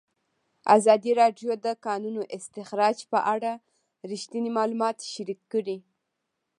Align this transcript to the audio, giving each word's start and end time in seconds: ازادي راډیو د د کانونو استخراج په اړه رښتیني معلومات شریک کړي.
ازادي 0.75 1.11
راډیو 1.21 1.51
د 1.57 1.59
د 1.65 1.67
کانونو 1.85 2.21
استخراج 2.37 2.97
په 3.11 3.19
اړه 3.33 3.51
رښتیني 4.11 4.51
معلومات 4.57 4.97
شریک 5.13 5.39
کړي. 5.53 5.77